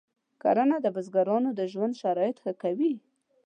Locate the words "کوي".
2.61-2.93